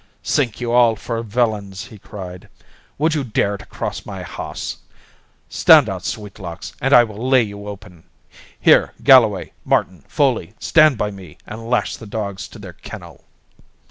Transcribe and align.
"Sink 0.23 0.59
you 0.59 0.71
all 0.71 0.95
for 0.95 1.21
villains!" 1.21 1.85
he 1.89 1.99
cried, 1.99 2.49
"Would 2.97 3.13
you 3.13 3.23
dare 3.23 3.55
to 3.55 3.65
cross 3.67 4.03
my 4.03 4.23
hawse? 4.23 4.77
Stand 5.47 5.87
out, 5.87 6.03
Sweetlocks, 6.05 6.73
and 6.81 6.91
I 6.91 7.03
will 7.03 7.29
lay 7.29 7.43
you 7.43 7.67
open! 7.67 8.05
Here, 8.59 8.95
Galloway, 9.03 9.53
Martin, 9.63 10.03
Foley, 10.07 10.55
stand 10.57 10.97
by 10.97 11.11
me 11.11 11.37
and 11.45 11.69
lash 11.69 11.97
the 11.97 12.07
dogs 12.07 12.47
to 12.47 12.57
their 12.57 12.73
kennel!" 12.73 13.25